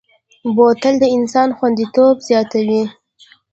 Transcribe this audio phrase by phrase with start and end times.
[0.55, 2.83] بوتل د انسان خوندیتوب زیاتوي.